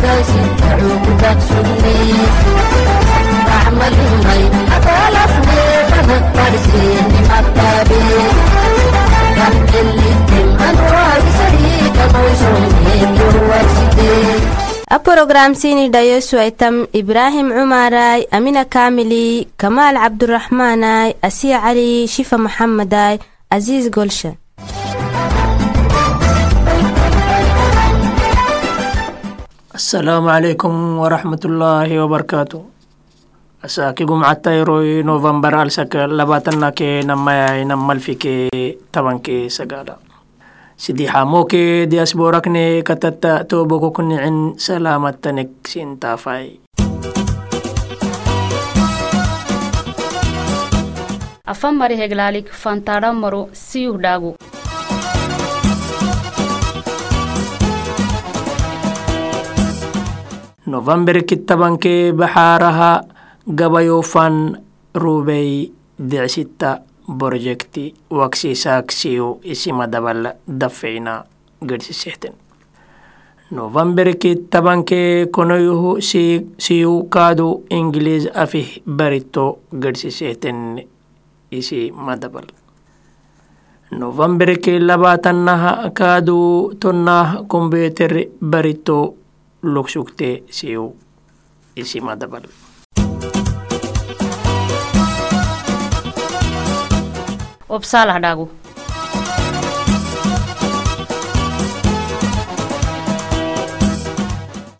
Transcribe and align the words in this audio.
fi 0.00 0.38
hedda. 0.38 0.68
Dayo 1.18 1.42
sam 1.48 1.68
afan 3.56 3.74
mari 3.78 4.04
heglalik 4.12 4.52
fantadaw 7.40 7.98
maroy 10.60 12.34
siul 12.40 12.64
yarigeni. 13.50 14.36
a 14.90 14.98
programsini 14.98 15.84
dhayosuaitam 15.94 16.76
ibraahim 17.00 17.48
cumaray 17.56 18.20
amina 18.36 18.64
kaamili 18.64 19.48
kamaal 19.60 19.96
cabduraxmaanay 20.04 21.10
asiya 21.28 21.58
cali 21.64 22.08
shifa 22.08 22.36
maxamaday 22.44 23.14
casiis 23.50 23.86
golshan 23.96 24.34
asalaamu 29.78 30.26
calaykum 30.26 30.74
waraxmatullaahi 31.02 31.98
wabarakaatu 32.02 32.58
asaakigumcatayroy 33.66 35.02
novembar 35.10 35.54
alsaka 35.54 36.06
labaatanake 36.18 36.88
namayay 37.06 37.62
namalfike 37.64 38.34
tabanke 38.92 39.36
sagala. 39.56 39.94
Sidii 40.82 41.06
xamoke 41.14 41.62
diasborakne 41.90 42.82
katata 42.82 43.44
toboko 43.50 43.90
kunicin 43.94 44.58
salaamatanek 44.66 45.50
sintaafay 45.70 46.58
Afan 51.46 51.74
mari 51.80 51.96
heglalik 51.96 52.50
fantadaw 52.62 53.14
maro 53.14 53.42
siyuh 53.52 53.96
dhagu. 53.98 54.34
November 60.68 61.24
kitabanke 61.24 62.12
baxaaraha 62.12 62.90
gabayofan 63.60 64.60
rubey 64.94 65.72
dicsita 66.10 66.70
borojekti 67.08 67.84
waksisaksiyo 68.18 69.40
isimadabal 69.42 70.36
dafeyna 70.60 71.24
gadsisehten 71.64 72.34
november 73.50 74.12
kitabanke 74.20 75.26
konoyuhu 75.32 76.04
siyu 76.64 77.08
kaadu 77.08 77.64
ingiliis 77.70 78.28
afih 78.34 78.68
barito 78.84 79.46
gadsisehten 79.72 80.84
isi 81.50 81.88
madabal 81.96 82.44
november 83.90 84.52
ke 84.60 84.76
labaatanaha 84.76 85.96
kaadu 85.96 86.76
tonnah 86.76 87.48
kombeter 87.48 88.28
barito 88.44 89.16
lugsugte 89.62 90.42
siyu 90.50 90.94
isi 91.76 92.00
madabal 92.00 92.44
Obsalah 97.68 98.16
dhagu. 98.20 98.48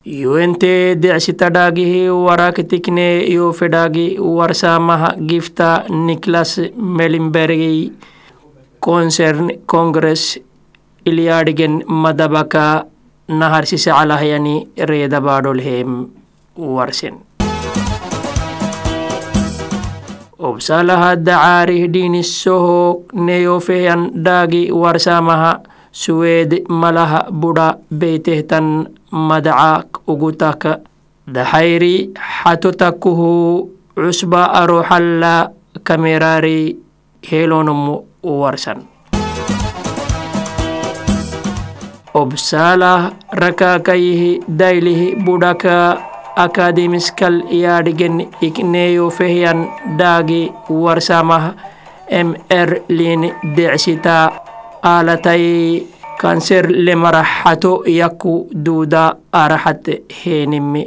yuente 0.04 0.96
decsitadhagihi 0.96 2.08
warakitikne 2.10 3.20
iyo 3.28 3.52
fedhagi 3.52 4.18
warsamaha 4.18 5.14
gifta 5.20 5.84
niklas 6.06 6.58
melimbergi 6.76 7.92
concern 8.80 9.50
congress 9.66 10.38
ilyadhigen 11.04 11.84
madabaka 11.86 12.84
naharsise 13.28 13.90
calahyani 13.92 14.68
reedabadholhem 14.76 16.08
warsen. 16.56 17.20
Obsalaha 20.38 21.16
dacaarih 21.16 21.90
dhinisoho 21.92 23.04
neyofehan 23.12 24.10
dhaagi 24.24 24.70
warsamaha 24.72 25.60
suweed 25.92 26.62
malaha 26.68 27.26
budha 27.30 27.78
beytehtan 27.90 28.86
madaca 29.10 29.88
ugutaka 30.06 30.78
daxayri 31.26 32.14
xatotakuhu 32.14 33.68
cusba 33.98 34.42
aroxalla 34.62 35.50
kamerari 35.82 36.78
helonomu 37.26 38.06
warsan 38.22 38.97
obsalah 42.20 43.14
rakakayihi 43.42 44.30
daylihi 44.60 45.08
budhaka 45.26 45.76
akademiskal 46.44 47.36
yaadhigen 47.62 48.26
ikneyo 48.48 49.06
fehyan 49.18 49.60
dhaagi 49.98 50.42
warsamah 50.82 51.54
mr 52.28 52.68
lin 52.98 53.22
decsita 53.56 54.18
alatay 54.82 55.44
kanser 56.20 56.66
lemaraxato 56.86 57.72
yaku 57.86 58.34
duuda 58.66 59.04
araxat 59.42 59.86
heenimi 60.20 60.84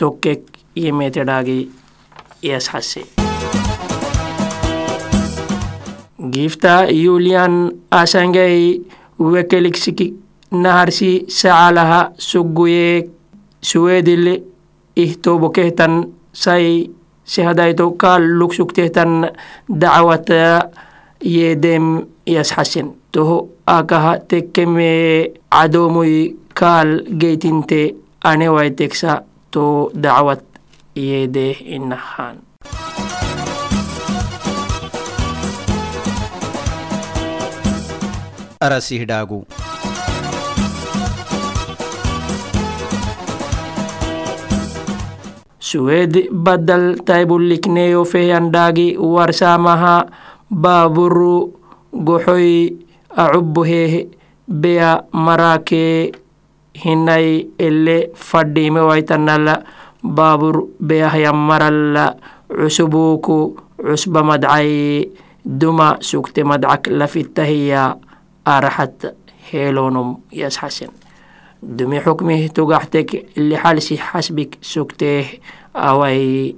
tokkek 0.00 0.42
yemetedhaagi 0.82 1.60
yashase 2.50 3.02
gifta 6.34 6.74
yulian 7.04 7.54
asangay 7.90 8.80
wekeliksiki 9.18 10.06
naharsi 10.50 11.24
saalaha 11.28 12.10
sugguyee 12.18 13.08
suweedili 13.62 14.42
ihtobokehtan 14.96 15.94
sai 16.32 16.90
sehadayto 17.24 17.90
kaal 18.00 18.22
lugsuktehtan 18.38 19.30
dacwata 19.80 20.68
yeedeem 21.34 21.86
yasxasen 22.26 22.88
toho 23.12 23.48
akaha 23.66 24.18
tekkemee 24.28 25.32
cadoomoy 25.54 26.14
kaal 26.54 26.88
geytinte 27.20 27.94
anewaiteksa 28.24 29.22
to 29.50 29.90
dacwat 30.02 30.42
yeedee 30.96 31.52
inahaan 31.76 32.36
arasih 38.60 39.04
dhaagu 39.10 39.44
suwed 45.68 46.14
badal 46.32 46.84
taybulikneyo 47.08 48.00
fehyandhaagi 48.12 48.88
warsamaha 49.14 49.96
baaburu 50.48 51.52
goxoy 51.92 52.72
acubuheh 53.22 54.08
beya 54.48 55.04
marake 55.12 56.12
hinay 56.72 57.52
ele 57.58 57.98
fadhimewaytanala 58.14 59.54
baabur 60.00 60.72
beyahya 60.80 61.32
marala 61.32 62.16
cusubuku 62.48 63.58
cusba 63.76 64.22
madcay 64.24 65.04
duma 65.44 66.00
sugte 66.00 66.40
madcak 66.44 66.88
lafitahiya 66.88 67.98
araxat 68.44 69.12
helonum 69.50 70.24
yasxasen 70.32 70.90
dumi 71.62 71.98
xukmih 71.98 72.48
tugaxtek 72.54 73.34
lixalsi 73.36 73.98
xasbik 73.98 74.62
sugteeh 74.62 75.42
away 75.78 76.54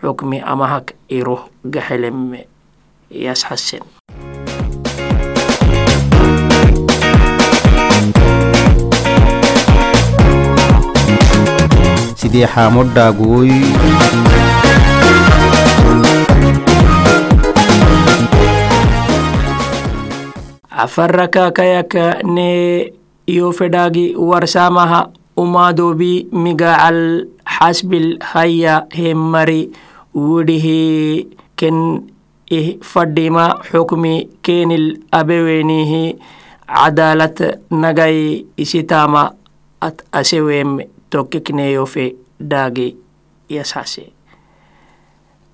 xukmi 0.00 0.38
amahak 0.40 0.86
yasxasen 3.10 3.84
sidii 12.20 12.46
xaamodhaaguy 12.54 13.50
afarraka 20.70 21.50
kayaka 21.50 22.22
ne 22.24 22.92
iyo 23.26 23.52
fedhagi 23.52 24.14
warsamaha 24.16 25.08
umaadobi 25.36 26.28
migacal 26.32 27.26
xasbil 27.56 28.18
haya 28.32 28.84
hemmari 28.98 29.70
widihi 30.14 31.26
ken 31.56 31.78
fadhima 32.90 33.58
xukmi 33.68 34.14
kenil 34.44 34.86
abewenihi 35.18 36.04
cadalat 36.66 37.38
nagay 37.70 38.44
isitama 38.62 39.34
at 39.80 39.96
asewem 40.12 40.78
tokkikneyofe 41.10 42.14
daagi 42.40 42.88
yasase 43.48 44.04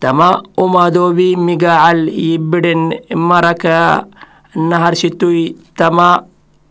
tama 0.00 0.42
umadobi 0.58 1.36
migacal 1.36 2.08
yibiden 2.08 2.82
maraka 3.14 4.06
naharsitui 4.56 5.56
tama 5.78 6.08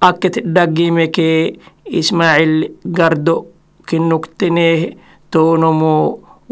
aket 0.02 0.42
dhagimeke 0.56 1.58
ismail 1.86 2.54
gardo 2.86 3.48
kinukteneh 3.88 4.98
ތޯނުމު 5.34 5.94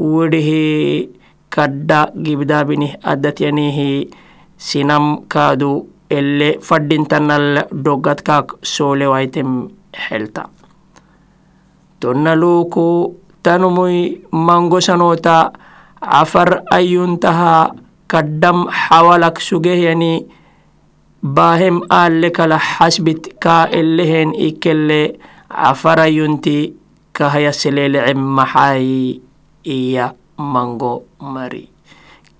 އުވެޑިހި 0.02 0.64
ކައްޑަގެ 1.56 2.34
ވިދާބިނި 2.40 2.88
އައްދަތިޔަނީހި 3.06 3.90
ސިނަމްކާދު 4.68 5.72
އެއްލެ 6.12 6.50
ފައްޑިންތަންނަށް 6.68 7.48
ޑޮއްގަތުކާއި 7.86 8.46
ސޯލެވައިތެއް 8.74 9.54
ހެޅުތަ 10.04 10.44
ތޮންނަލޫކު 12.02 12.86
ތަނުމުއި 13.46 14.02
މަންގޮސަނޯތާ 14.48 15.36
ޢަފަރް 16.14 16.56
އައްޔޫންތަހާ 16.72 17.52
ކައްޑަން 18.12 18.62
ޙަވަލަކު 18.84 19.42
ސުގެހެނީ 19.50 20.12
ބާހެއް 21.36 21.80
އާއްލެކަލަ 21.92 22.58
ޙަސްބިތްކާ 22.74 23.56
އެއްލެހެން 23.74 24.34
އިކެއްލެ 24.42 25.02
ޢަފަރައްޔުންތީ 25.64 26.58
kahayaselelecem 27.20 28.16
maxay 28.16 29.20
iya 29.68 30.16
mango 30.40 31.04
mari. 31.20 31.68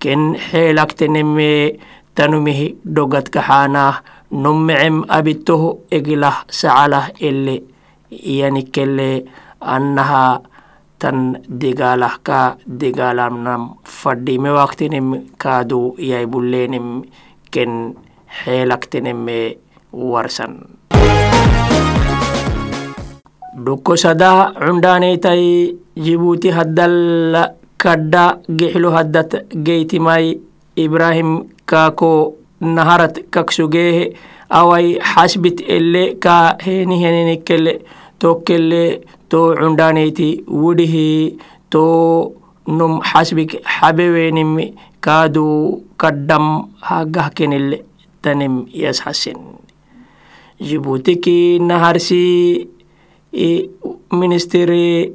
Ken 0.00 0.32
xeelakteneme 0.32 1.76
tanumihi 2.16 2.80
dogadkaxaanah 2.88 4.00
nommecem 4.32 5.04
abitoh 5.04 5.84
eglah 5.92 6.48
sacalah 6.48 7.12
elle 7.20 7.60
iyanikelle 8.08 9.28
annaha 9.60 10.40
tan 10.96 11.44
digalah 11.44 12.16
ka 12.24 12.56
digalamnam 12.64 13.76
fadhime 13.84 14.48
waktenem 14.48 15.28
kaadu 15.36 15.92
yai 16.00 16.24
bullenem 16.24 17.04
ken 17.52 18.00
xeelakteneme 18.40 19.60
warsan 19.92 20.79
dhukkosada 23.56 24.54
cundhaaneytai 24.58 25.74
jibuuti 25.96 26.50
haddal 26.54 27.34
kadda 27.78 28.38
gixlu 28.58 28.90
haddat 28.94 29.50
geytimai 29.66 30.38
ibrahim 30.76 31.48
kaako 31.66 32.34
naharat 32.60 33.18
kaksugeehe 33.34 34.14
awai 34.50 34.98
xasbit 35.12 35.62
elle 35.66 36.14
ka 36.22 36.54
henihenenikkele 36.64 37.72
tokkelle 38.18 39.00
to 39.28 39.54
cundhaaneyti 39.60 40.44
wudihi 40.46 41.38
to 41.70 41.84
num 42.66 43.00
xasbik 43.10 43.58
xabewenim 43.76 44.52
kaadu 45.00 45.82
kaddam 45.96 46.46
hagahkenelle 46.88 47.78
tanem 48.22 48.66
yashasen 48.82 49.38
jibutiki 50.60 51.58
naharsi 51.58 52.68
ministeri 54.10 55.14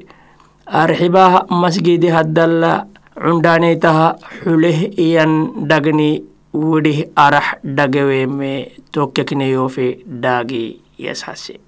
arxibah 0.65 1.45
masgidi 1.51 2.07
haddalla 2.09 2.88
cundhaaneytaha 3.15 4.07
xuleh 4.44 4.91
iyan 4.97 5.67
dhagni 5.69 6.23
widih 6.56 7.12
arax 7.15 7.59
dhageweme 7.63 8.71
tokkekneyofe 8.91 10.03
daagi 10.07 10.79
yashase 10.97 11.59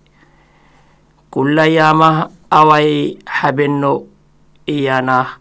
kulla 1.32 1.68
yamah 1.68 2.32
awai 2.50 3.20
xabenno 3.28 4.08
iyanah 4.68 5.40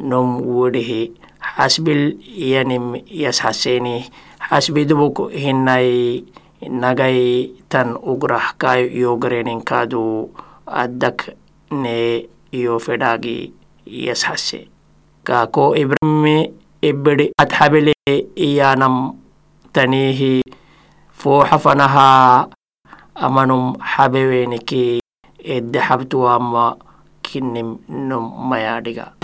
nom 0.00 0.40
widihi 0.40 1.12
xasbil 1.40 2.16
iyanim 2.24 2.96
yashaseni 3.04 4.08
xasbidubuk 4.48 5.28
hinai 5.32 6.24
nagai 6.66 7.54
tan 7.70 7.94
ugrah 7.94 8.58
kayo 8.58 8.90
yogarenin 8.90 9.62
kaadu 9.62 10.26
addak 10.66 11.38
ne 11.70 12.26
yo 12.50 12.82
fedagi 12.82 13.54
yashase 13.86 14.66
kako 15.22 15.78
ibrahime 15.78 16.50
ibedi 16.82 17.30
adhabele 17.38 17.94
iyanam 18.34 19.14
tanihi 19.70 20.42
foxafanaha 21.14 22.50
amanum 23.14 23.78
xabeweniki 23.78 24.98
edde 25.44 25.78
xabtuwama 25.78 26.74
kinnim 27.22 27.78
num 27.88 28.24
mayadhiga 28.50 29.14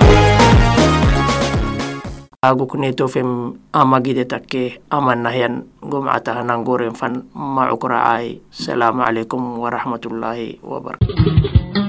agukne 2.51 2.93
to 2.93 3.09
fem 3.09 3.57
amagide 3.73 4.25
takke 4.29 4.83
aman 4.91 5.25
nahyan 5.25 5.55
gom 5.81 6.11
ata 6.11 6.41
hanan 6.43 6.67
goreng 6.67 6.97
fan 6.97 7.25
ma 7.33 7.71
ukra 7.73 8.05
ai. 8.19 8.41
Assalamu 8.51 9.07
alaikum 9.07 9.61
warahmatullahi 9.61 10.59
wabarakatuh 10.61 11.84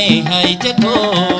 hi 0.00 0.20
hi 0.28 0.54
जतो 0.62 1.39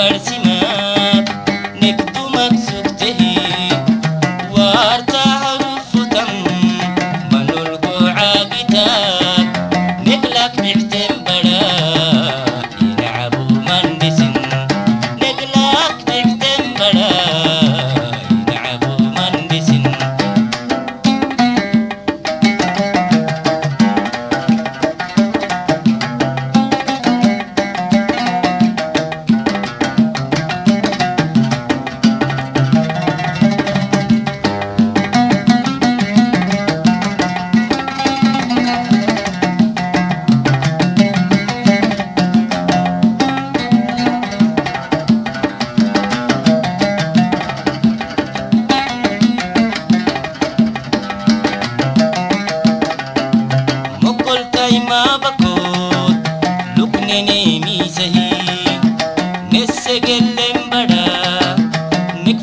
அவர் 0.00 0.29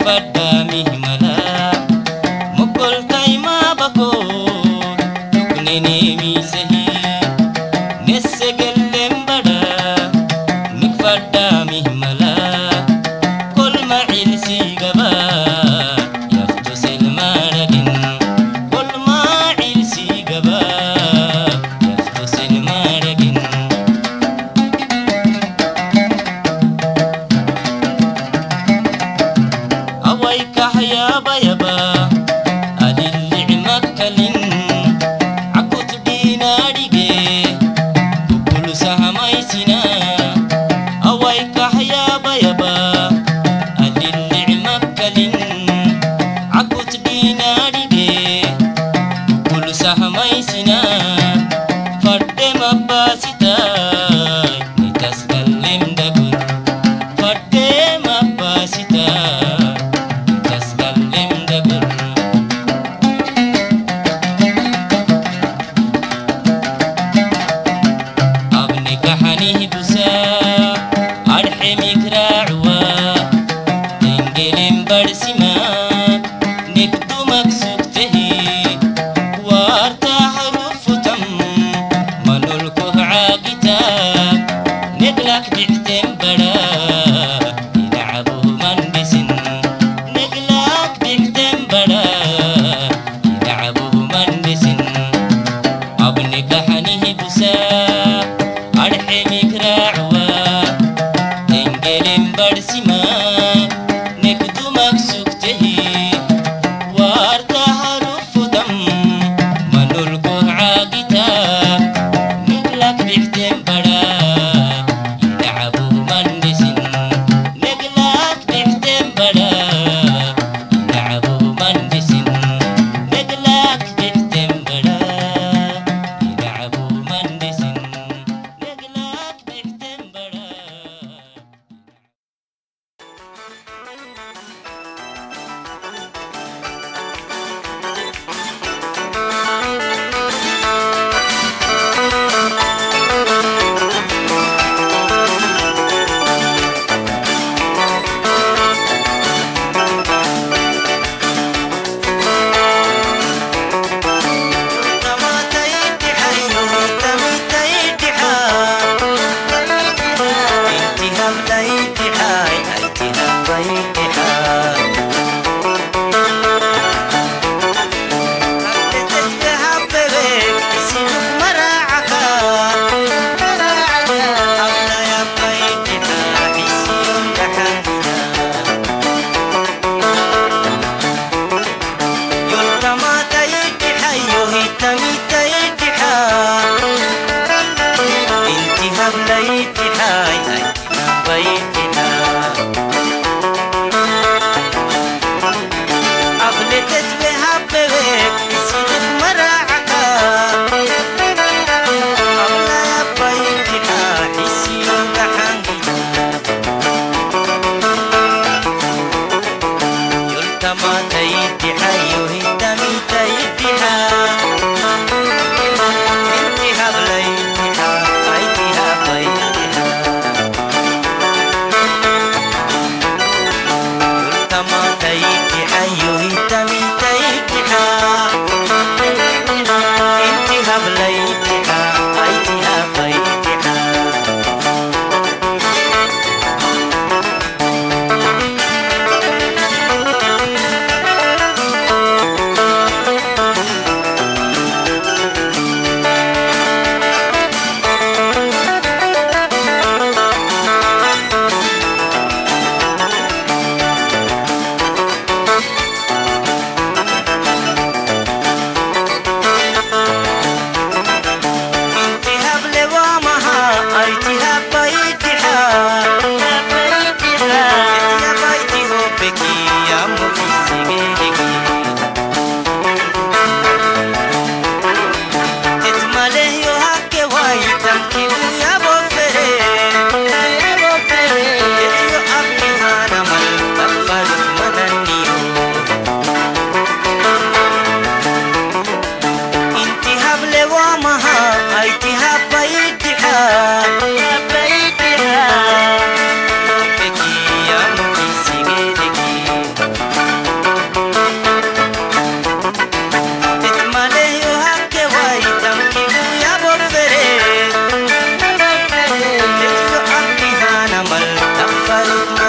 but. 0.08 0.57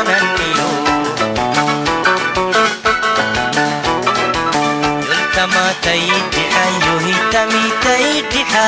भन्यो 0.06 0.68
एउटा 5.14 5.44
मात्रै 5.54 6.00
टिका 6.34 6.64
यो 6.84 6.94
हिटा 7.06 7.42
मितै 7.52 8.04
टिका 8.32 8.66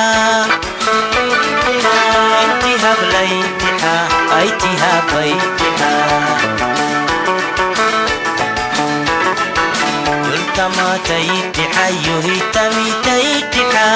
तिहाबलाई 2.63 3.43
टिका 3.63 3.95
ऐतिहा 4.41 4.93
भै 5.11 5.31
टिका 5.59 5.93
मितै 12.77 13.23
टिका 13.53 13.87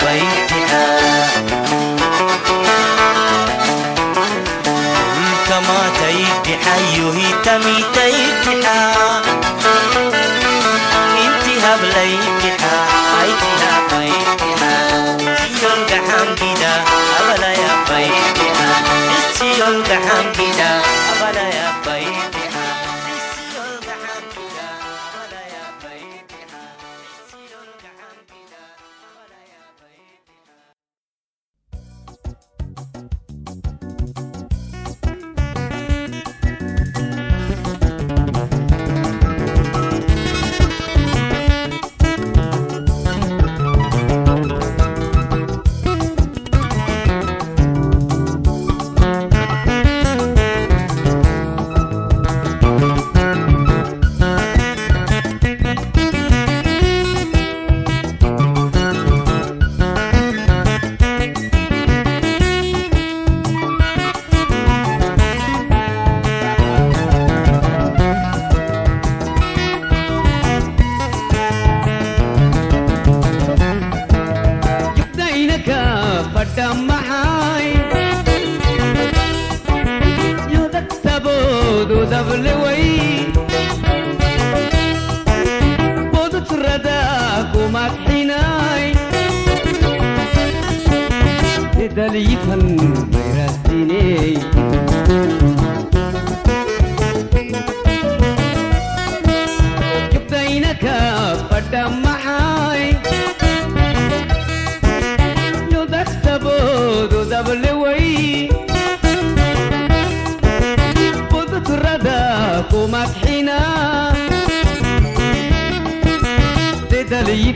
playing 0.00 0.59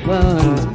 one. 0.06 0.73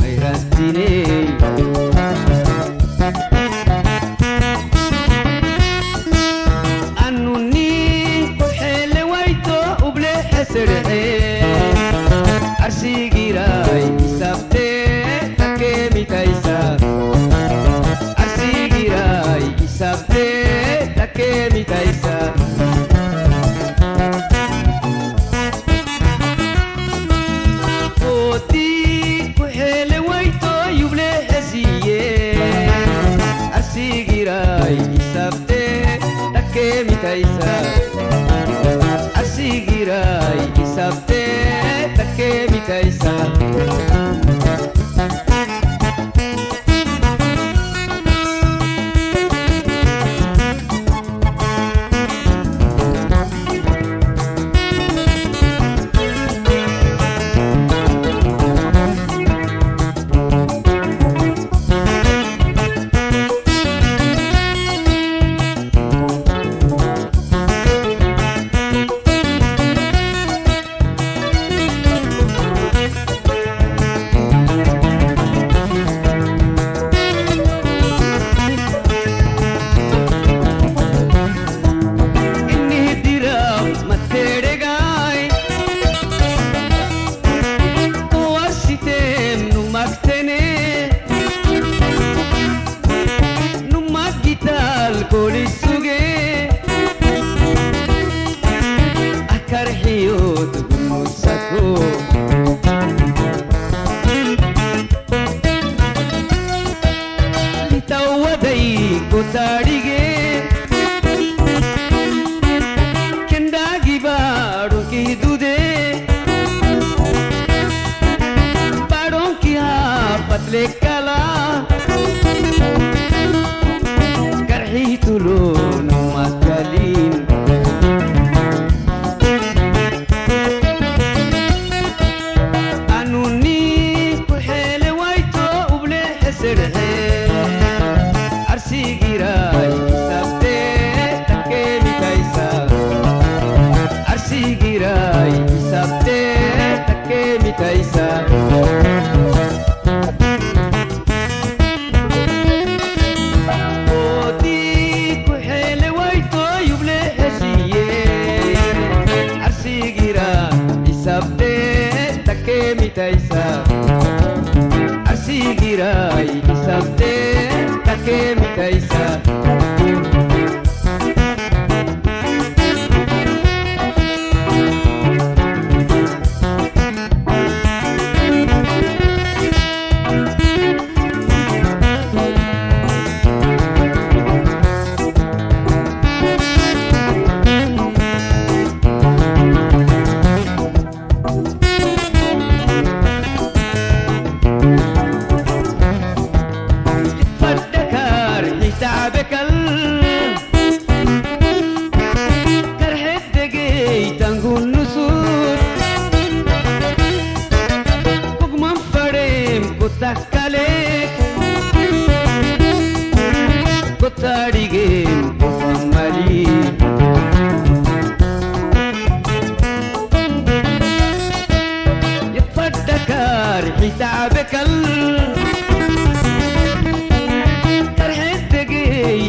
que 168.05 168.35
mi 168.35 168.55
caixa 168.55 169.28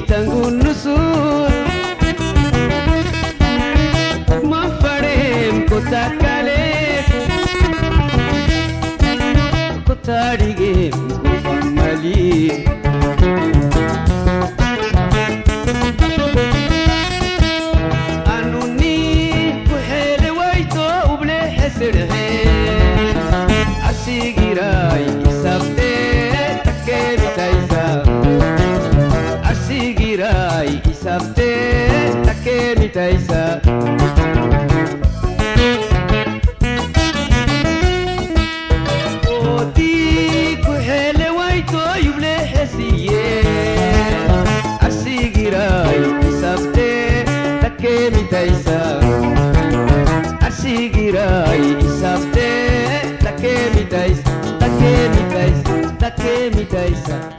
تنجو 0.08 0.48
النسور 0.48 1.50
ما 4.44 4.62
فريم 4.82 5.66
كتا 5.66 6.08
كاليف 6.20 7.08
كتا 9.88 10.34
ريجيم 10.34 11.08
كفا 11.24 11.64
مليم 11.64 12.79
every 56.61 56.92
day. 57.05 57.29